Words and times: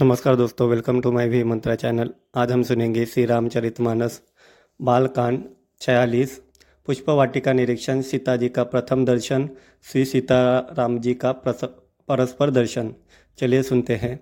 नमस्कार 0.00 0.36
दोस्तों 0.36 0.68
welcome 0.68 1.00
to 1.00 1.10
my 1.12 1.28
V 1.28 1.42
Mantra 1.44 1.74
channel 1.74 2.08
आज 2.34 2.52
हम 2.52 2.62
सुनेंगे 2.62 3.04
श्री 3.06 3.24
रामचरित 3.24 3.80
मानस, 3.80 4.20
बालकांड 4.80 5.42
छयालीस, 5.80 6.30
पुष्प 6.88 7.10
वाटिका 7.10 7.52
निरीक्षण, 7.52 8.00
सीता 8.00 8.34
जी 8.36 8.48
का 8.48 8.62
प्रथम 8.64 9.04
दर्शन, 9.04 9.48
श्री 9.84 10.04
सीताराम 10.04 10.98
जी 10.98 11.14
का 11.14 11.32
परस्पर 11.32 12.50
दर्शन। 12.50 12.92
चलिए 13.38 13.62
सुनते 13.62 13.94
हैं। 13.94 14.18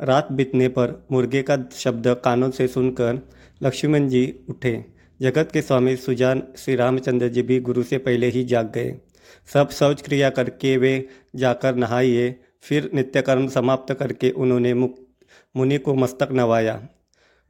रात 0.00 0.32
बीतने 0.32 0.68
पर 0.68 0.92
मुर्गे 1.12 1.42
का 1.42 1.56
शब्द 1.74 2.08
कानों 2.24 2.50
से 2.50 2.66
सुनकर 2.68 3.20
लक्ष्मण 3.60 4.08
जी 4.08 4.24
उठे। 4.50 4.84
जगत 5.20 5.50
के 5.52 5.62
स्वामी 5.62 5.96
सुजान 5.96 6.42
श्री 6.56 6.74
रामचंद्र 6.76 7.28
जी 7.28 7.42
भी 7.42 7.58
गुरु 7.60 7.82
से 7.82 7.98
पहले 7.98 8.28
ही 8.28 8.44
जाग 8.44 8.70
गए। 8.74 8.94
सब 9.54 9.70
शौच 9.70 10.02
क्रिया 10.02 10.30
करके 10.30 10.76
वे 10.76 11.08
जाकर 11.36 11.74
नहाइए, 11.76 12.34
फिर 12.62 12.90
नित्यकर्म 12.94 13.48
समाप्त 13.48 13.92
करके 13.94 14.30
उन्होंने 14.30 14.74
मुक्त 14.74 15.00
मुनि 15.56 15.78
को 15.78 15.94
मस्तक 15.94 16.28
नवाया। 16.32 16.88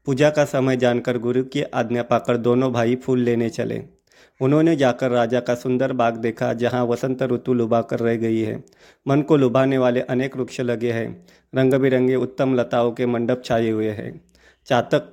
पूजा 0.07 0.31
का 0.31 0.45
समय 0.45 0.77
जानकर 0.77 1.19
गुरु 1.19 1.45
की 1.45 1.63
आज्ञा 1.63 2.03
पाकर 2.03 2.37
दोनों 2.37 2.73
भाई 2.73 2.97
फूल 2.97 3.21
लेने 3.21 3.51
चले। 3.51 3.83
उन्होंने 4.41 4.77
जाकर 4.77 5.11
राजा 5.11 5.41
का 5.41 5.55
सुंदर 5.55 5.93
बाग 5.93 6.17
देखा, 6.17 6.53
जहाँ 6.53 6.85
वसंत 6.85 7.23
ऋतु 7.23 7.55
लुभा 7.55 7.81
कर 7.83 7.99
रह 7.99 8.17
गई 8.17 8.41
है। 8.41 8.65
मन 9.09 9.23
को 9.23 9.37
लुभाने 9.37 9.79
वाले 9.79 10.01
अनेक 10.01 10.37
वृक्ष 10.37 10.61
लगे 10.61 10.93
हैं। 10.93 11.27
रंग 11.55 11.75
बिरंगे 11.75 12.15
उत्तम 12.15 12.55
लताओं 12.55 12.93
के 12.93 13.07
मंडप 13.07 13.43
छाए 13.45 13.71
हुए 13.71 13.91
हैं। 13.91 14.25
चातक 14.67 15.11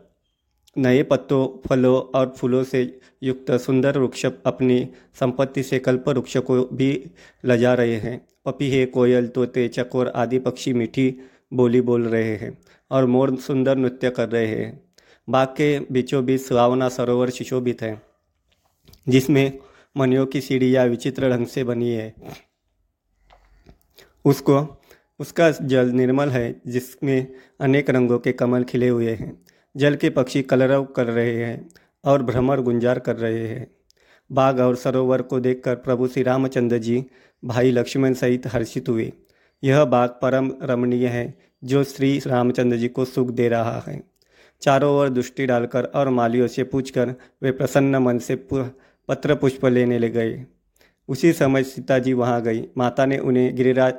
नए 0.77 1.03
पत्तों, 1.03 1.67
फलों 1.69 2.19
और 2.19 2.33
फूलों 2.37 2.63
से 2.63 2.99
युक्त 3.23 3.51
सुंदर 3.51 3.97
वृक्ष 3.97 4.25
अपनी 4.25 4.89
संपत्ति 5.19 5.63
से 5.63 5.79
कल्प 5.79 6.09
वृक्ष 6.09 6.37
को 6.37 6.69
भी 6.73 7.11
लजा 7.45 7.73
रहे 7.73 7.95
हैं। 7.95 8.27
पपीहे, 8.45 8.85
कोयल, 8.85 9.27
तोते, 9.27 9.67
चकोर 9.67 10.07
आदि 10.07 10.39
पक्षी 10.39 10.73
मीठी 10.73 11.17
बोली 11.53 11.81
बोल 11.81 12.07
रहे 12.07 12.35
हैं। 12.35 12.57
और 12.91 13.05
मोर 13.05 13.35
सुंदर 13.35 13.77
नृत्य 13.77 14.09
कर 14.09 14.29
रहे 14.29 14.47
हैं। 14.47 14.83
बाग 15.27 15.47
के 15.47 15.79
बीचों 15.91 16.25
बीच 16.25 16.41
सुहावना 16.41 16.89
सरोवर 16.89 17.29
सुशोभित 17.29 17.81
है, 17.81 18.01
जिसमें 19.09 19.59
मनियों 19.97 20.25
की 20.25 20.41
सीढ़ियाँ 20.41 20.85
विचित्र 20.85 21.29
ढंग 21.29 21.47
से 21.47 21.63
बनी 21.63 21.89
है। 21.89 22.13
उसको, 24.25 24.83
उसका 25.19 25.49
जल 25.51 25.89
निर्मल 25.89 26.29
है, 26.29 26.61
जिसमें 26.67 27.27
अनेक 27.59 27.89
रंगों 27.89 28.19
के 28.19 28.31
कमल 28.31 28.63
खिले 28.63 28.89
हुए 28.89 29.13
हैं। 29.13 29.41
जल 29.75 29.95
के 29.95 30.09
पक्षी 30.09 30.41
कलरव 30.41 30.85
कर 30.85 31.07
रहे 31.07 31.35
हैं 31.35 31.69
और 32.05 32.23
भ्रमर 32.23 32.61
गुंजार 32.61 32.99
कर 32.99 33.15
रहे 33.15 33.47
हैं। 33.47 33.67
बाग 34.31 34.59
और 34.59 34.75
सरोवर 34.75 35.21
को 35.21 35.39
देखकर 35.39 35.75
प्रभु 35.75 36.07
श्री 36.07 36.23
रामचंद्र 36.23 36.77
जी, 36.77 37.05
भाई 37.43 37.71
लक्ष्मण 37.71 38.13
सहित 38.13 38.47
हर्षित 38.47 38.89
हुए। 38.89 39.11
यह 39.63 39.83
बाग 39.85 40.09
परम 40.09 40.51
रमणीय 40.61 41.07
है 41.07 41.50
जो 41.63 41.83
श्री 41.83 42.21
रामचंद्र 42.27 42.77
जी 42.77 42.87
को 42.87 43.05
सुख 43.05 43.27
दे 43.27 43.49
रहा 43.49 43.83
है। 43.87 44.01
चारों 44.61 44.95
ओर 44.95 45.09
दृष्टि 45.09 45.45
डालकर 45.45 45.83
और 45.83 46.09
मालियों 46.09 46.47
से 46.47 46.63
पूछकर 46.63 47.15
वे 47.43 47.51
प्रसन्न 47.51 47.95
मन 47.95 48.17
से 48.17 48.35
पत्र 49.07 49.35
पुष्प 49.35 49.65
लेने 49.65 49.99
ले 49.99 50.09
गए। 50.09 50.45
उसी 51.07 51.33
समय 51.33 51.63
सीता 51.63 51.99
जी 51.99 52.13
वहाँ 52.13 52.41
गई। 52.41 52.67
माता 52.77 53.05
ने 53.05 53.17
उन्हें 53.17 53.55
गिरिराज, 53.55 53.93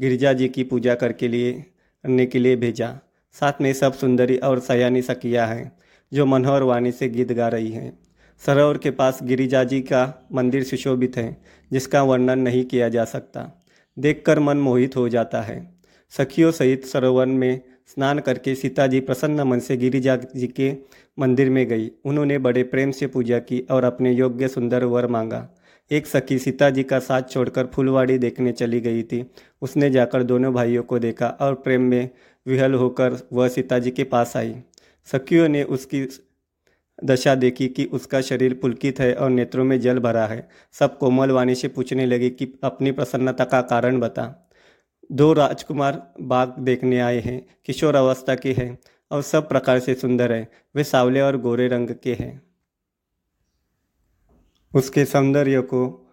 गिरिजा 0.00 0.32
जी 0.32 0.48
की 0.48 0.64
पूजा 0.64 0.94
करके 0.94 1.28
लिए, 1.28 1.52
करने 1.52 2.26
के 2.26 2.38
लिए 2.38 2.56
भेजा। 2.56 2.98
साथ 3.32 3.52
में 3.60 3.72
सब 3.72 3.92
सुंदरी 3.92 4.36
और 4.36 4.58
सयानी 4.58 5.02
सकिया 5.02 5.46
हैं, 5.46 5.72
जो 6.12 6.26
मनोहर 6.26 6.62
वाणी 6.62 6.92
से 6.92 7.08
गीत 7.08 7.32
गा 7.32 7.48
रही 7.48 7.70
हैं। 7.70 7.98
सरोवर 8.46 8.78
के 8.78 8.90
पास 8.90 9.18
गिरिजा 9.22 9.64
जी 9.64 9.80
का 9.80 10.28
मंदिर 10.32 10.64
सुशोभित 10.64 11.16
है, 11.16 11.36
जिसका 11.72 12.02
वर्णन 12.02 12.38
नहीं 12.38 12.64
किया 12.64 12.88
जा 12.88 13.04
सकता। 13.04 13.64
देखकर 13.98 14.38
मन 14.38 14.56
मोहित 14.56 14.96
हो 14.96 15.08
जाता 15.08 15.42
है। 15.42 15.79
सखियों 16.16 16.50
सहित 16.50 16.84
सरोवर 16.84 17.26
में 17.26 17.60
स्नान 17.86 18.18
करके 18.18 18.54
सीता 18.54 18.86
जी 18.86 19.00
प्रसन्न 19.00 19.40
मन 19.40 19.58
से 19.58 19.76
गिरिजा 19.76 20.16
जी 20.16 20.46
के 20.46 20.76
मंदिर 21.18 21.50
में 21.50 21.68
गई। 21.68 21.90
उन्होंने 22.04 22.38
बड़े 22.38 22.62
प्रेम 22.62 22.90
से 22.90 23.06
पूजा 23.06 23.38
की 23.38 23.66
और 23.70 23.84
अपने 23.84 24.12
योग्य 24.12 24.48
सुंदर 24.48 24.84
वर 24.84 25.06
मांगा। 25.06 25.56
एक 25.90 26.06
सखी 26.06 26.38
सीता 26.38 26.70
जी 26.70 26.82
का 26.82 26.98
साथ 26.98 27.22
छोड़कर 27.22 27.66
फुलवाड़ी 27.66 28.18
देखने 28.18 28.52
चली 28.52 28.80
गई 28.80 29.02
थी। 29.02 29.30
उसने 29.62 29.90
जाकर 29.90 30.22
दोनों 30.22 30.54
भाइयों 30.54 30.82
को 30.82 30.98
देखा 30.98 31.26
और 31.26 31.54
प्रेम 31.54 31.82
में 31.82 32.10
विहल 32.46 32.74
होकर 32.74 33.28
वह 33.32 33.48
सीता 33.48 33.78
जी 33.78 33.90
के 33.90 34.04
पास 34.04 34.36
आई। 34.36 34.54
सखियों 35.04 35.48
ने 35.48 35.62
उसकी 35.62 36.06
दशा 37.04 37.34
देखी 37.34 37.68
कि 37.68 37.84
उसका 37.84 38.20
शरीर 38.20 38.54
पुलकित 38.54 39.00
है 39.00 39.14
और 39.14 39.30
नेत्रों 39.30 39.64
में 39.64 39.80
जल 39.80 39.98
भरा 39.98 40.26
है। 40.26 40.48
सब 40.72 40.98
कोमल 40.98 41.30
वाणी 41.30 41.54
से 41.54 41.68
पूछने 41.68 42.06
लगे 42.06 42.30
कि 42.30 42.58
अपनी 42.62 42.92
प्रसन्नता 42.92 43.44
का 43.44 43.60
कारण 43.60 44.00
बता। 44.00 44.39
दो 45.12 45.32
राजकुमार 45.32 46.14
बाग 46.20 46.54
देखने 46.58 47.00
आए 47.00 47.20
हैं, 47.20 47.46
किशोर 47.66 47.94
अवस्था 47.94 48.34
के 48.34 48.52
हैं 48.52 48.78
और 49.10 49.22
सब 49.22 49.48
प्रकार 49.48 49.78
से 49.78 49.94
सुंदर 49.94 50.32
है। 50.32 50.48
वे 50.76 50.84
सावले 50.84 51.20
और 51.20 51.36
गोरे 51.36 51.68
रंग 51.68 51.88
के 52.02 52.14
हैं। 52.14 52.42
उसके 54.74 55.04
सौंदर्य 55.04 55.60
को 55.60 56.06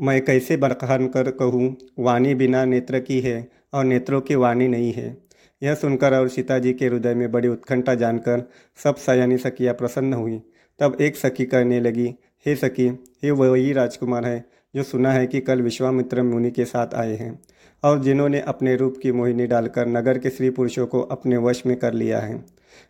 मैं 0.00 0.24
कैसे 0.24 0.56
बरखान 0.56 1.08
कर 1.08 1.30
कहूँ? 1.30 1.76
वाणी 1.98 2.34
बिना 2.34 2.64
नेत्र 2.64 3.00
की 3.00 3.20
है 3.20 3.50
और 3.74 3.84
नेत्रों 3.84 4.20
की 4.20 4.34
वाणी 4.34 4.68
नहीं 4.68 4.92
है। 4.92 5.16
यह 5.62 5.74
सुनकर 5.74 6.14
और 6.14 6.28
सीता 6.28 6.58
जी 6.58 6.72
के 6.72 6.86
हृदय 6.86 7.14
में 7.14 7.32
बड़ी 7.32 7.48
उत्कंठा 7.48 7.94
जानकर 7.94 8.50
सब 8.76 8.96
सयानी 8.96 9.38
सखियाँ 9.38 9.74
प्रसन्न 9.74 10.14
हुई। 10.14 10.42
तब 10.78 10.96
एक 11.00 11.16
सखी 11.16 11.44
कहने 11.44 11.80
लगी, 11.80 12.14
हे 12.46 12.56
सखी 12.56 12.88
हे 13.22 13.30
वही 13.30 13.72
राजकुमार 13.72 14.26
है 14.26 14.44
जो 14.76 14.82
सुना 14.82 15.12
है 15.12 15.26
कि 15.26 15.40
कल 15.40 15.62
विश्वामित्र 15.62 16.22
मुनि 16.22 16.50
के 16.50 16.64
साथ 16.64 16.94
आए 16.94 17.16
हैं। 17.16 17.42
और 17.82 18.00
जिन्होंने 18.00 18.40
अपने 18.40 18.76
रूप 18.76 18.96
की 19.02 19.12
मोहिनी 19.12 19.46
डालकर 19.46 19.86
नगर 19.86 20.18
के 20.18 20.30
स्त्री 20.30 20.50
पुरुषों 20.50 20.86
को 20.86 21.00
अपने 21.00 21.36
वश 21.36 21.66
में 21.66 21.76
कर 21.76 21.92
लिया 21.92 22.18
है। 22.18 22.44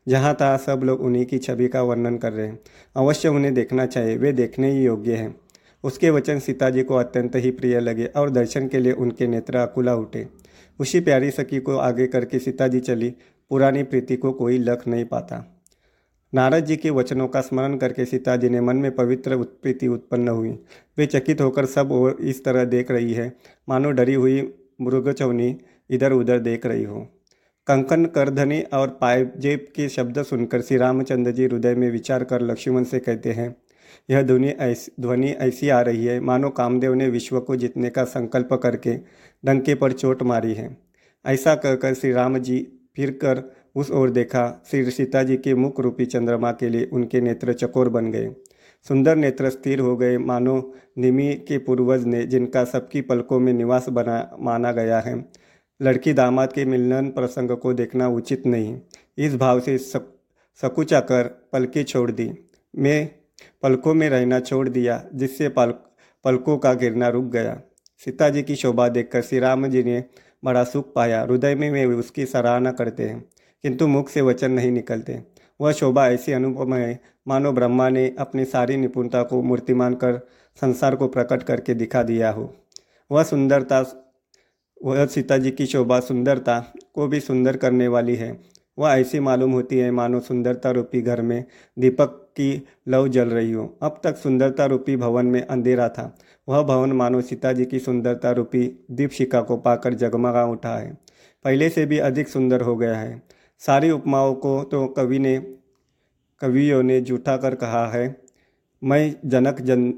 जहाँ 0.09 0.35
तहाँ 0.35 0.59
सब 0.59 0.81
लोग 0.85 1.01
उन्हीं 1.01 1.27
की 1.27 1.39
छवि 1.39 1.69
का 1.69 1.83
वर्णन 1.83 2.19
कर 2.19 2.33
रहे 2.33 2.47
हैं। 2.47 2.59
अवश्य 2.97 3.29
उन्हें 3.29 3.55
देखना 3.55 3.87
चाहिए, 3.87 4.17
वे 4.17 4.33
देखने 4.33 4.71
ही 4.71 4.85
योग्य 4.85 5.15
हैं। 5.15 5.35
उसके 5.85 6.11
वचन 6.11 6.39
सीता 6.39 6.71
जी 6.71 6.83
को 6.83 6.95
अत्यंत 6.95 7.37
ही 7.37 7.51
प्रिय 7.51 7.81
लगे 7.81 8.05
और 8.05 8.31
दर्शन 8.31 8.69
के 8.69 8.79
लिए 8.79 8.93
उनके 8.93 9.27
नेत्र 9.27 9.57
अकुला 9.57 9.95
उठे। 9.95 10.27
उसी 10.81 11.01
प्यारी 11.01 11.31
सखी 11.31 11.61
को 11.61 11.77
आगे 11.77 12.07
करके 12.07 12.39
सीता 12.39 12.69
जी 12.69 12.81
चली। 12.81 13.15
पुरानी 13.51 13.83
प्रीति 13.83 14.17
को 14.17 14.33
कोई 14.33 14.59
लख 14.59 14.89
नहीं 14.89 15.05
पाता। 15.05 15.63
नारद 16.35 16.65
जी 16.65 16.77
के 16.77 16.91
वचनों 16.91 17.29
का 17.29 17.41
स्मरण 17.41 17.77
करके 17.77 18.05
सीता 18.05 18.37
जी 18.37 18.49
ने 18.49 18.61
मन 18.61 18.77
में 18.77 18.95
पवित्र 18.95 19.35
उत्प्रीति 19.35 19.89
उत्पन्न 19.89 20.29
हुई। 20.29 20.51
वे 20.99 21.07
चकित 21.07 21.41
होकर 21.41 21.67
सब 21.67 21.93
और 21.93 22.17
इस 22.21 22.45
तरह 22.45 22.65
देख 22.65 22.91
रही 22.91 23.13
है। 23.13 23.37
मानो 23.69 23.91
डरी 23.91 24.15
हुई 24.15 24.55
मृगचवनी 24.83 25.57
इधर 25.91 26.13
उधर 26.13 26.39
देख 26.41 26.67
रही 26.67 26.85
हो। 26.85 27.01
कंकन, 27.67 28.05
करधनी 28.05 28.61
और 28.75 28.89
पायजेब 29.01 29.67
के 29.77 29.89
शब्द 29.89 30.23
सुनकर 30.23 30.61
श्री 30.61 30.77
रामचंद्र 30.77 31.31
जी 31.31 31.45
हृदय 31.45 31.75
में 31.75 31.91
विचार 31.91 32.25
कर 32.25 32.43
लक्ष्मण 32.43 32.85
से 32.85 32.99
कहते 32.99 33.33
हैं, 33.33 33.55
यह 34.11 34.23
ध्वनि 34.23 34.49
ऐसी 34.49 34.93
ध्वनि 35.01 35.31
ऐसी 35.31 35.69
आ 35.69 35.81
रही 35.81 36.05
है। 36.05 36.19
मानो 36.21 36.49
कामदेव 36.51 36.95
ने 36.95 37.09
विश्व 37.09 37.41
को 37.41 37.57
जीतने 37.57 37.91
का 37.91 38.05
संकल्प 38.05 38.53
करके 38.55 38.95
डंके 39.45 39.75
पर 39.75 39.93
चोट 39.93 40.23
मारी 40.23 40.55
है। 40.55 40.77
ऐसा 41.25 41.55
कहकर 41.55 41.95
श्री 41.95 42.13
राम 42.13 42.39
जी 42.39 42.59
फिर 42.97 43.11
कर 43.15 43.43
उस 43.75 43.91
ओर 43.91 44.11
देखा। 44.11 44.63
श्री 44.71 44.91
सीता 44.91 45.23
जी 45.23 45.37
के 45.37 45.55
मुख 45.55 45.81
रूपी 45.81 46.07
चंद्रमा 46.07 46.51
के 46.53 46.69
लिए 46.69 46.89
उनके 46.93 47.21
नेत्र 47.21 47.53
चकोर 47.53 47.89
बन 47.89 48.11
गए। 48.11 48.35
सुंदर 48.89 49.17
नेत्र 49.17 49.51
स्थिर 49.51 49.81
हो 49.81 49.97
गए। 49.97 50.17
मानो 50.19 50.75
निमी 50.99 51.35
के 51.35 51.59
पूर्वज 51.59 52.05
ने 52.05 52.25
जिनका 52.27 52.65
सबकी 52.65 53.01
पलकों 53.01 53.41
में 53.41 53.53
निवास 53.53 53.89
बना 53.89 54.37
माना 54.41 54.73
गया 54.73 54.99
है। 55.01 55.25
लड़की 55.81 56.13
दामाद 56.13 56.53
के 56.53 56.65
मिलन 56.65 57.09
प्रसंग 57.09 57.51
को 57.51 57.73
देखना 57.73 58.09
उचित 58.09 58.47
नहीं। 58.47 58.81
इस 59.19 59.37
भाव 59.37 59.61
से 59.61 59.79
सक, 59.79 60.13
सकुचा 60.63 61.01
कर 61.01 61.49
पलकें 61.53 61.83
छोड़ 61.85 62.11
दी। 62.11 62.31
मैं 62.79 63.11
पलकों 63.63 63.95
में 63.95 64.09
रहना 64.11 64.41
छोड़ 64.41 64.69
दिया 64.69 65.05
जिससे 65.15 65.49
पल 65.49 65.71
पलकों 66.25 66.59
का 66.59 66.73
गिरना 66.75 67.09
रुक 67.09 67.25
गया। 67.25 67.61
सीता 68.05 68.29
जी 68.29 68.43
की 68.43 68.55
शोभा 68.55 68.89
देखकर 68.89 69.23
श्री 69.23 69.39
राम 69.39 69.67
जी 69.67 69.83
ने 69.83 70.05
बड़ा 70.45 70.65
सुख 70.65 70.93
पाया। 70.95 71.23
हृदय 71.23 71.55
में 71.55 71.71
वे 71.73 71.85
उसकी 71.85 72.27
सराहना 72.27 72.73
करते 72.73 73.03
हैं 73.03 73.25
किंतु 73.63 73.87
मुख 73.87 74.09
से 74.09 74.21
वचन 74.21 74.51
नहीं 74.51 74.71
निकलते। 74.71 75.32
वह 75.61 75.73
शोभा 75.73 76.09
ऐसी 76.09 76.33
अनुपम 76.33 76.75
है 76.75 77.01
मानो 77.29 77.53
ब्रह्मा 77.53 77.89
ने 77.89 78.15
अपनी 78.19 78.45
सारी 78.45 78.77
निपुणता 78.77 79.23
को 79.23 79.43
मूर्तिमान 79.43 79.95
कर 79.95 80.29
संसार 80.61 80.97
को 80.97 81.09
प्रकट 81.09 81.43
करके 81.43 81.75
दिखा 81.75 82.03
दिया 82.03 82.31
हो। 82.31 82.57
वह 83.11 83.23
सुंदरता, 83.23 84.07
वह 84.85 85.07
सीता 85.07 85.39
जी 85.39 85.51
की 85.51 85.67
शोभा 85.67 86.01
सुंदरता 86.01 86.73
को 86.95 87.07
भी 87.07 87.21
सुंदर 87.21 87.57
करने 87.57 87.89
वाली 87.89 88.17
है। 88.17 88.41
वह 88.79 88.91
ऐसी 88.91 89.21
मालूम 89.21 89.53
होती 89.53 89.79
है, 89.79 89.91
मानो 89.91 90.21
सुंदरता 90.21 90.71
रूपी 90.71 91.03
घर 91.03 91.23
में 91.23 91.45
दीपक 91.79 92.07
की 92.07 92.67
लव 92.89 93.09
जल 93.09 93.29
रही 93.29 93.53
हो। 93.53 93.79
अब 93.83 94.01
तक 94.05 94.17
सुंदरता 94.17 94.65
रूपी 94.65 94.97
भवन 94.97 95.27
में 95.27 95.47
अंधेरा 95.47 95.89
था। 95.89 96.19
वह 96.49 96.63
भवन 96.63 96.93
मानो 96.93 97.21
सीता 97.21 97.53
जी 97.53 97.65
की 97.65 97.79
सुंदरता 97.79 98.31
रूपी 98.31 98.87
दीपशिका 98.91 99.41
को 99.41 99.57
पाकर 99.57 99.95
जगमगा 99.95 100.45
उठा 100.45 100.77
है। 100.77 100.99
पहले 101.45 101.69
से 101.69 101.87
भी 101.87 101.99
अधिक 101.99 102.29
सुंदर 102.29 102.61
हो 102.61 102.77
गया 102.77 102.95
है। 102.95 103.23
सारी 103.67 103.91
उपमाओं 103.91 104.35
को 104.35 104.63
तो 104.65 104.87
कवि 104.87 105.19
ने, 105.19 105.37
कवियों 106.41 106.83
ने 106.83 107.01
जूठा 107.01 107.37
कर 107.37 107.55
कहा 107.55 107.87
है। 107.93 108.17
मैं 108.83 109.15
जनक 109.27 109.61
जन, 109.61 109.95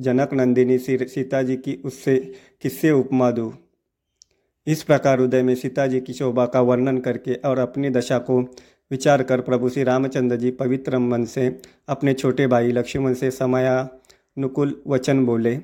जनक 0.00 0.34
नंदिनी 0.34 0.78
सीता 0.78 1.42
जी 1.42 1.56
की 1.56 1.74
उससे 1.84 2.16
किससे 2.62 2.90
उपमा 2.90 3.30
दूँ? 3.30 3.52
इस 4.66 4.82
प्रकार 4.82 5.20
हृदय 5.20 5.42
में 5.42 5.54
सीता 5.54 5.86
जी 5.86 6.00
की 6.00 6.12
शोभा 6.12 6.46
का 6.46 6.60
वर्णन 6.60 6.98
करके 6.98 7.34
और 7.34 7.58
अपनी 7.58 7.90
दशा 7.90 8.18
को 8.18 8.40
विचार 8.90 9.22
कर 9.22 9.40
प्रभु 9.40 9.68
श्री 9.68 9.82
रामचंद्र 9.82 10.36
जी 10.36 10.50
पवित्र 10.50 10.98
मन 10.98 11.24
से, 11.24 11.60
अपने 11.88 12.14
छोटे 12.14 12.46
भाई 12.46 12.72
लक्ष्मण 12.72 13.14
से 13.14 13.30
समयानुकूल 13.30 14.82
वचन 14.86 15.24
बोले, 15.26 15.54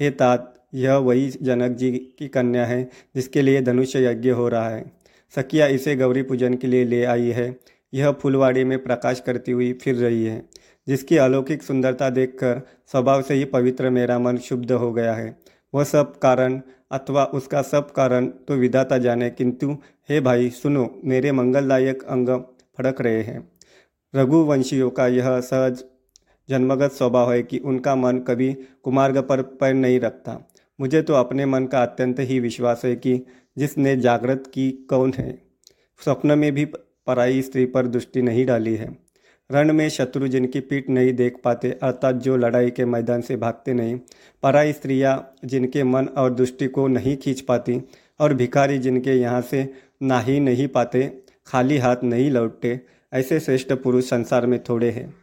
हे 0.00 0.10
तात, 0.10 0.52
यह 0.74 0.96
वही 0.96 1.28
जनक 1.30 1.76
जी 1.76 1.90
की 2.18 2.28
कन्या 2.28 2.66
है 2.66 2.90
जिसके 3.16 3.42
लिए 3.42 3.62
धनुष्य 3.62 4.04
यज्ञ 4.06 4.30
हो 4.30 4.48
रहा 4.48 4.68
है। 4.68 4.95
सकिया 5.34 5.66
इसे 5.66 5.96
गौरी 5.96 6.22
पूजन 6.22 6.54
के 6.54 6.66
लिए 6.66 6.84
ले 6.84 7.04
आई 7.04 7.30
है। 7.30 7.56
यह 7.94 8.10
फुलवाड़ी 8.10 8.64
में 8.64 8.82
प्रकाश 8.82 9.20
करती 9.20 9.52
हुई 9.52 9.72
फिर 9.72 9.94
रही 9.94 10.24
है, 10.24 10.48
जिसकी 10.88 11.16
अलौकिक 11.16 11.62
सुंदरता 11.62 12.10
देखकर 12.10 12.60
स्वभाव 12.86 13.22
से 13.22 13.34
ही 13.34 13.44
पवित्र 13.44 13.90
मेरा 13.90 14.18
मन 14.18 14.36
शुद्ध 14.36 14.72
हो 14.72 14.92
गया 14.92 15.14
है। 15.14 15.38
वह 15.74 15.84
सब 15.84 16.18
कारण 16.18 16.60
अथवा 16.92 17.24
उसका 17.24 17.62
सब 17.62 17.90
कारण 17.92 18.26
तो 18.26 18.54
विधाता 18.54 18.98
जाने, 18.98 19.30
किंतु, 19.30 19.76
हे 20.08 20.20
भाई, 20.20 20.50
सुनो, 20.50 21.00
मेरे 21.04 21.32
मंगलदायक 21.32 22.02
अंग 22.02 22.28
फड़क 22.78 23.00
रहे 23.00 23.22
हैं। 23.22 23.52
रघुवंशियों 24.14 24.90
का 24.90 25.06
यह 25.06 25.40
सहज 25.40 25.84
जन्मगत 26.48 26.92
स्वभाव 26.92 27.32
है 27.32 27.42
कि 27.42 27.58
उनका 27.58 27.94
मन 27.94 28.18
कभी 28.18 28.56
कुमार्ग 28.82 29.18
पर 29.18 29.42
पैर 29.42 29.74
नहीं 29.74 30.00
रखता। 30.00 30.50
मुझे 30.80 31.02
तो 31.02 31.14
अपने 31.14 31.46
मन 31.46 31.66
का 31.66 31.82
अत्यंत 31.82 32.16
ही 32.20 32.40
विश्वास 32.40 32.82
है 32.84 32.96
कि 32.96 33.26
जिसने 33.58 33.96
जागृत 33.96 34.50
की 34.54 34.70
कौन 34.70 35.12
है? 35.18 35.42
स्वप्न 36.04 36.38
में 36.38 36.52
भी 36.52 36.64
पराई 37.06 37.42
स्त्री 37.42 37.66
पर 37.66 37.86
दृष्टि 37.86 38.22
नहीं 38.22 38.46
डाली 38.46 38.76
है। 38.76 38.98
रण 39.50 39.72
में 39.72 39.88
शत्रु 39.88 40.28
जिनकी 40.28 40.60
पीठ 40.60 40.88
नहीं 40.90 41.12
देख 41.12 41.36
पाते, 41.44 41.70
अर्थात 41.70 42.14
जो 42.14 42.36
लड़ाई 42.36 42.70
के 42.70 42.84
मैदान 42.84 43.20
से 43.20 43.36
भागते 43.36 43.74
नहीं, 43.74 44.00
पराई 44.42 44.72
स्त्रियाँ 44.72 45.34
जिनके 45.44 45.84
मन 45.84 46.06
और 46.06 46.34
दृष्टि 46.34 46.66
को 46.66 46.86
नहीं 46.86 47.16
खींच 47.16 47.40
पाती 47.40 47.82
और 48.20 48.34
भिखारी 48.34 48.78
जिनके 48.78 49.12
यहाँ 49.12 49.40
से 49.40 49.72
ना 50.02 50.20
ही 50.20 50.40
नहीं 50.40 50.68
पाते, 50.68 51.22
खाली 51.46 51.78
हाथ 51.78 51.96
नहीं 52.02 52.30
लौटते, 52.30 52.80
ऐसे 53.12 53.40
श्रेष्ठ 53.40 53.72
पुरुष 53.72 54.04
संसार 54.04 54.46
में 54.46 54.62
थोड़े 54.62 54.90
हैं। 54.90 55.14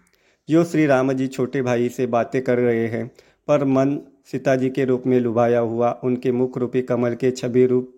जो 0.50 0.64
श्री 0.64 0.86
राम 0.86 1.14
जी 1.14 1.28
छोटे 1.28 1.62
भाई 1.62 1.90
से 1.90 2.06
बातें 2.06 2.42
कर 2.42 2.60
रहे 2.60 2.88
हैं, 2.88 3.12
पर 3.48 3.64
मन 3.64 4.00
सीता 4.32 4.56
जी 4.56 4.70
के 4.70 4.86
रूप 4.86 5.04
में 5.08 5.20
लुभाया 5.20 5.60
हुआ, 5.60 6.00
उनके 6.04 6.32
मुख 6.32 6.58
रूपी 6.58 6.82
कमल 6.82 7.16
के 7.16 7.32
छवि 7.32 7.66
रूप 7.66 7.96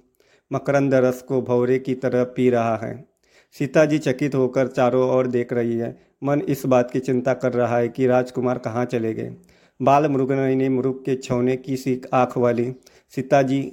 मकरंद 0.54 0.94
रस 0.94 1.22
को 1.22 1.42
भौरे 1.42 1.80
की 1.80 1.96
तरह 1.96 2.24
पी 2.24 2.50
रहा 2.50 2.76
है। 2.78 3.06
सीता 3.52 3.86
जी 3.86 3.98
चकित 3.98 4.36
होकर 4.36 4.68
चारों 4.68 5.10
ओर 5.10 5.28
देख 5.28 5.54
रही 5.54 5.78
है। 5.78 5.98
मन 6.24 6.42
इस 6.42 6.66
बात 6.66 6.92
की 6.92 7.00
चिंता 7.00 7.34
कर 7.34 7.54
रहा 7.54 7.78
है 7.78 7.88
कि 7.88 8.08
राजकुमार 8.08 8.58
कहाँ 8.58 8.86
चले 8.86 9.14
गए। 9.14 9.36
बाल 9.82 10.08
मृगनयनी 10.08 10.70
मृग 10.70 11.04
के 11.06 11.16
छौने 11.16 11.56
की 11.58 11.78
सी 11.78 12.02
आँख 12.14 12.38
वाली 12.38 12.76
सीता 13.10 13.42
जी 13.42 13.72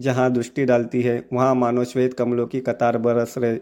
जहाँ 0.00 0.32
दृष्टि 0.32 0.64
डालती 0.64 1.02
है, 1.02 1.28
वहाँ 1.32 1.54
मानो 1.54 1.84
श्वेत 1.84 2.14
कमलों 2.14 2.46
की 2.46 2.60
कतार 2.60 2.98
बरस 2.98 3.34
रहे, 3.38 3.54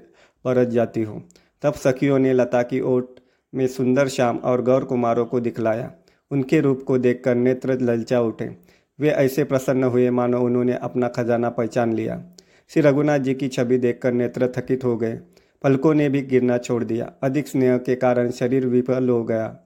बरस 0.44 0.68
जाती 0.68 1.02
हो। 1.02 1.22
तब 1.62 1.72
सखियों 1.72 2.18
ने 2.18 2.32
लता 2.32 2.62
की 2.62 2.80
ओट 2.80 3.20
में 3.54 3.66
सुंदर 3.66 4.08
श्याम 4.08 4.36
और 4.36 4.62
गौर 4.62 4.84
कुमारों 4.84 5.26
को 5.26 5.40
दिखलाया। 5.40 5.92
उनके 6.30 6.60
रूप 6.60 6.82
को 6.82 6.98
देखकर 6.98 7.34
नेत्र 7.34 7.78
ललचा 7.80 8.20
उठे। 8.20 8.56
वे 9.00 9.08
ऐसे 9.08 9.44
प्रसन्न 9.44 9.84
हुए 9.84 10.10
मानो 10.10 10.40
उन्होंने 10.40 10.74
अपना 10.74 11.08
खजाना 11.08 11.50
पहचान 11.50 11.92
लिया। 11.92 12.22
श्री 12.72 12.82
रघुनाथ 12.82 13.18
जी 13.18 13.34
की 13.34 13.48
छवि 13.48 13.78
देखकर 13.78 14.12
नेत्र 14.12 14.48
थकित 14.56 14.84
हो 14.84 14.96
गए। 14.96 15.20
पलकों 15.62 15.94
ने 15.94 16.08
भी 16.08 16.22
गिरना 16.22 16.58
छोड़ 16.58 16.84
दिया। 16.84 17.12
अधिक 17.22 17.48
स्नेह 17.48 17.76
के 17.76 17.94
कारण 17.94 18.30
शरीर 18.30 18.66
विफल 18.66 19.08
हो 19.08 19.24
गया। 19.24 19.58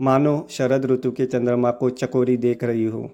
मानो 0.00 0.46
शरद 0.50 0.86
ऋतु 0.86 1.10
के 1.10 1.26
चंद्रमा 1.26 1.70
को 1.70 1.90
चकोरी 1.90 2.36
देख 2.36 2.64
रही 2.64 2.84
हो। 2.84 3.10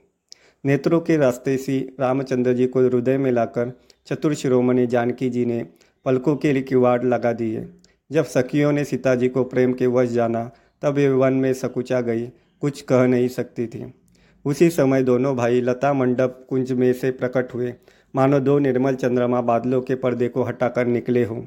नेत्रों 0.64 1.00
के 1.00 1.16
रास्ते 1.16 1.56
से 1.56 1.96
रामचंद्र 2.00 2.52
जी 2.52 2.66
को 2.66 2.80
हृदय 2.80 3.18
में 3.18 3.30
लाकर 3.32 3.72
चतुर 4.06 4.34
शिरोमणि 4.34 4.86
जानकी 4.86 5.30
जी 5.30 5.44
ने 5.44 5.66
पलकों 6.04 6.36
के 6.36 6.52
लिए 6.52 6.62
किवाड़ 6.62 7.04
लगा 7.04 7.32
दिए। 7.32 7.68
जब 8.12 8.24
सखियों 8.24 8.72
ने 8.72 8.84
सीता 8.84 9.14
जी 9.14 9.28
को 9.28 9.44
प्रेम 9.44 9.72
के 9.72 9.86
वश 9.86 10.08
जाना, 10.08 10.50
तब 10.82 10.94
वे 10.94 11.08
वन 11.08 11.32
में 11.32 11.52
सकुचा 11.52 12.00
गई। 12.00 12.26
कुछ 12.60 12.82
कह 12.82 13.06
नहीं 13.06 13.28
सकती 13.28 13.66
थी। 13.66 13.94
उसी 14.44 14.70
समय 14.70 15.02
दोनों 15.02 15.36
भाई 15.36 15.60
लता 15.60 15.92
मंडप 15.92 16.46
कुंज 16.50 16.72
में 16.72 16.92
से 16.92 17.10
प्रकट 17.10 17.54
हुए। 17.54 17.74
मानो 18.16 18.40
दो 18.40 18.58
निर्मल 18.58 18.94
चंद्रमा 18.94 19.40
बादलों 19.40 19.82
के 19.82 19.94
पर्दे 19.94 20.28
को 20.28 20.42
हटाकर 20.42 20.86
निकले 20.86 21.24
हों। 21.24 21.44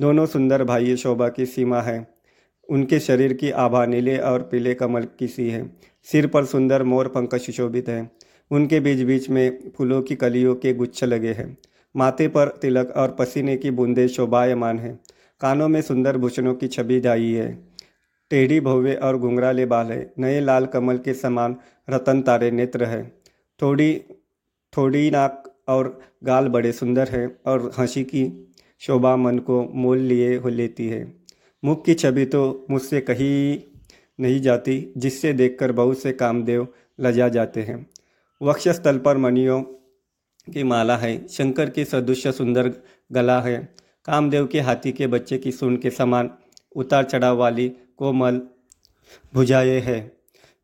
दोनों 0.00 0.26
सुंदर 0.26 0.64
भाई 0.64 0.96
शोभा 0.96 1.28
की 1.28 1.46
सीमा 1.46 1.80
है। 1.80 2.14
उनके 2.68 3.00
शरीर 3.00 3.32
की 3.32 3.50
आभा 3.50 3.86
नीले 3.86 4.18
और 4.18 4.42
पीले 4.42 4.74
कमल 4.74 5.06
की 5.18 5.28
सी 5.28 5.50
है। 5.50 5.76
सिर 6.04 6.26
पर 6.26 6.44
सुंदर 6.44 6.82
मोर 6.82 7.08
पंख 7.08 7.34
सुशोभित 7.34 7.88
है। 7.88 8.10
उनके 8.50 8.80
बीच 8.80 9.00
बीच 9.00 9.30
में 9.30 9.70
फूलों 9.78 10.02
की 10.02 10.14
कलियों 10.14 10.54
के 10.54 10.74
गुच्छ 10.74 11.04
लगे 11.04 11.32
हैं। 11.32 11.58
माथे 11.96 12.28
पर 12.28 12.58
तिलक 12.62 12.94
और 12.96 13.16
पसीने 13.18 13.56
की 13.56 13.70
बूंदे 13.70 14.08
शोभायमान 14.08 14.78
है। 14.78 15.00
कानों 15.40 15.68
में 15.68 15.82
सुंदर 15.82 16.16
भूषणों 16.16 16.54
की 16.54 16.68
छवि 16.68 17.00
जाई 17.00 17.32
है। 17.32 17.68
टेढ़ी 18.30 18.60
भव्य 18.60 18.94
और 18.94 19.16
घुंघराले 19.16 19.66
बाल 19.66 19.86
है। 19.86 20.12
नए 20.18 20.40
लाल 20.40 20.66
कमल 20.66 20.98
के 20.98 21.14
समान 21.14 21.56
रतन 21.90 22.22
तारे 22.22 22.50
नेत्र 22.50 22.84
है। 22.84 23.12
थोड़ी 23.62 24.02
थोड़ी 24.76 25.10
नाक 25.10 25.49
और 25.70 26.00
गाल 26.24 26.48
बड़े 26.48 26.72
सुंदर 26.72 27.08
है 27.08 27.26
और 27.46 27.70
हँसी 27.78 28.04
की 28.04 28.52
शोभा 28.78 29.16
मन 29.16 29.38
को 29.38 29.62
मोल 29.74 29.98
लिए 29.98 30.36
हो 30.36 30.48
लेती 30.48 30.88
है। 30.88 31.02
मुख 31.64 31.84
की 31.84 31.94
छवि 31.94 32.24
तो 32.24 32.66
मुझसे 32.70 33.00
कहीं 33.00 33.58
नहीं 34.20 34.40
जाती, 34.40 34.92
जिससे 34.96 35.32
देखकर 35.32 35.72
बहुत 35.72 35.98
से 35.98 36.12
कामदेव 36.12 36.66
लजा 37.00 37.28
जाते 37.28 37.62
हैं। 37.62 37.86
वक्षस्थल 38.42 38.98
पर 38.98 39.16
मणियों 39.16 39.62
की 40.52 40.62
माला 40.62 40.96
है, 40.96 41.28
शंकर 41.28 41.70
की 41.70 41.84
सदृश्य 41.84 42.32
सुंदर 42.32 42.72
गला 43.12 43.40
है। 43.40 43.74
कामदेव 44.04 44.46
के 44.46 44.60
हाथी 44.60 44.92
के 44.92 45.06
बच्चे 45.06 45.38
की 45.38 45.52
सुन 45.52 45.76
के 45.76 45.90
समान 45.90 46.30
उतार 46.76 47.04
चढ़ाव 47.04 47.36
वाली 47.36 47.68
कोमल 47.96 48.40
भुजाए 49.34 49.78
है, 49.80 50.00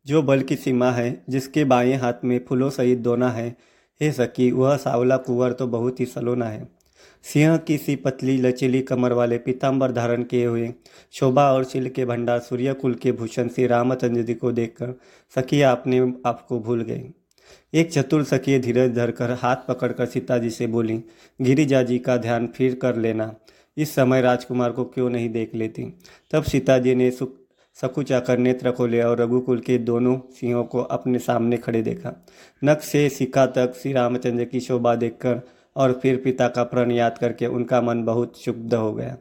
जो 0.05 0.21
बल 0.21 0.41
की 0.41 0.55
सीमा 0.55 0.91
है, 0.91 1.23
जिसके 1.29 1.63
बाएँ 1.63 1.93
हाथ 1.93 2.23
में 2.23 2.39
फूलों 2.49 2.69
सहित 2.69 2.99
दोना 2.99 3.29
है। 3.29 3.55
हे 4.01 4.11
सकी 4.11 4.51
वह 4.51 4.77
सावला 4.77 5.17
कुंवर 5.17 5.51
तो 5.51 5.67
बहुत 5.67 5.99
ही 5.99 6.05
सलोना 6.05 6.45
है। 6.45 6.67
सिंह 7.23 7.57
की 7.57 7.77
सी 7.77 7.95
पतली, 7.95 8.37
लचीली 8.37 8.81
कमर 8.81 9.13
वाले 9.13 9.37
पीताम्बर 9.37 9.91
धारण 9.91 10.23
किए 10.23 10.45
हुए 10.45 10.73
शोभा 11.11 11.51
और 11.51 11.63
शिल 11.63 11.89
के 11.89 12.05
भंडार 12.05 12.39
सूर्यकुल 12.39 12.93
के 12.93 13.11
भूषण 13.11 13.47
श्री 13.47 13.67
रामचंद्र 13.67 14.21
जी 14.21 14.33
को 14.33 14.51
देखकर 14.51 14.93
सखी 15.35 15.61
अपने 15.61 16.13
आप 16.25 16.45
को 16.49 16.59
भूल 16.59 16.81
गई 16.81 17.03
एक 17.73 17.91
चतुर 17.91 18.23
सखी 18.23 18.59
धीरज 18.59 18.95
धरकर 18.95 19.31
हाथ 19.31 19.55
पकड़कर 19.55 20.05
सीता 20.05 20.37
जी 20.37 20.49
से 20.49 20.67
बोली, 20.67 21.03
गिरिजा 21.41 21.83
जी 21.83 21.99
का 21.99 22.17
ध्यान 22.17 22.47
फिर 22.47 22.75
कर 22.75 22.95
लेना। 22.95 23.35
इस 23.77 23.95
समय 23.95 24.21
राजकुमार 24.21 24.71
को 24.71 24.85
क्यों 24.85 25.09
नहीं 25.09 25.29
देख 25.29 25.55
लेती? 25.55 25.99
तब 26.31 26.43
सीता 26.43 26.77
जी 26.77 26.95
ने 26.95 27.11
सुख 27.11 27.35
सकुचाकर 27.81 28.37
नेत्र 28.37 28.71
खोले 28.71 29.01
और 29.01 29.19
रघुकुल 29.21 29.59
के 29.59 29.77
दोनों 29.77 30.19
सिंहों 30.31 30.63
को 30.63 30.79
अपने 30.79 31.19
सामने 31.19 31.57
खड़े 31.57 31.81
देखा। 31.81 32.25
नख 32.63 32.81
से 32.81 33.09
सिक्का 33.09 33.45
तक 33.45 33.73
श्री 33.75 33.93
रामचंद्र 33.93 34.45
की 34.45 34.59
शोभा 34.59 34.95
देखकर 34.95 35.41
और 35.75 35.99
फिर 36.03 36.17
पिता 36.17 36.47
का 36.47 36.63
प्रण 36.63 36.91
याद 36.91 37.17
करके 37.17 37.45
उनका 37.45 37.81
मन 37.81 38.03
बहुत 38.03 38.41
शुद्ध 38.41 38.73
हो 38.73 38.93
गया। 38.93 39.17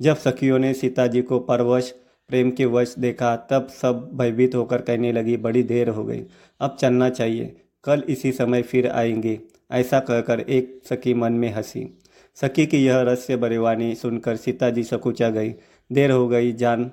जब 0.00 0.16
सखियों 0.16 0.58
ने 0.58 0.74
सीता 0.74 1.06
जी 1.06 1.22
को 1.22 1.38
परवश, 1.38 1.94
प्रेम 2.28 2.50
के 2.50 2.64
वश 2.64 2.94
देखा, 2.98 3.36
तब 3.36 3.68
सब 3.68 4.10
भयभीत 4.14 4.54
होकर 4.54 4.80
कहने 4.80 5.12
लगी, 5.12 5.36
बड़ी 5.36 5.62
देर 5.62 5.88
हो 5.88 6.04
गई, 6.04 6.22
अब 6.60 6.76
चलना 6.80 7.10
चाहिए, 7.10 7.56
कल 7.84 8.02
इसी 8.08 8.32
समय 8.32 8.62
फिर 8.62 8.88
आएँगे, 8.88 9.40
ऐसा 9.72 10.00
कहकर 10.00 10.40
एक 10.40 10.80
सखी 10.84 11.14
मन 11.14 11.32
में 11.32 11.52
हँसी। 11.54 11.98
सखी 12.34 12.66
की 12.66 12.84
यह 12.86 13.00
रहस्य 13.00 13.36
बरेवानी 13.36 13.94
सुनकर 13.94 14.36
सीता 14.36 14.70
जी 14.70 14.82
सकुचा 14.82 15.30
गई। 15.30 15.54
देर 15.92 16.10
हो 16.10 16.28
गई, 16.28 16.52
जान 16.52 16.90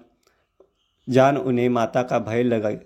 जान 1.09 1.37
उन्हें 1.37 1.69
माता 1.69 2.03
का 2.03 2.19
भय 2.19 2.43
लगाई। 2.43 2.77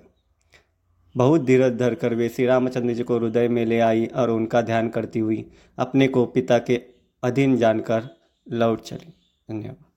बहुत 1.15 1.41
धीरज 1.41 1.77
धरकर 1.77 2.13
वे 2.13 2.29
श्री 2.29 2.45
रामचंद्र 2.45 2.93
जी 2.93 3.03
को 3.03 3.17
हृदय 3.17 3.47
में 3.47 3.65
ले 3.65 3.79
आई 3.79 4.05
और 4.05 4.29
उनका 4.29 4.61
ध्यान 4.61 4.89
करती 4.89 5.19
हुई 5.19 5.45
अपने 5.77 6.07
को 6.07 6.25
पिता 6.25 6.57
के 6.59 6.81
अधीन 7.23 7.57
जानकर 7.57 8.09
लौट 8.47 8.81
चली। 8.81 9.13
धन्यवाद। 9.49 9.88